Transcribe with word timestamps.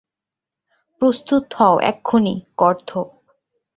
প্রস্তুত 1.01 1.45
হও 1.57 1.75
এক্ষুণি, 1.91 2.35
গর্দভ! 2.57 3.07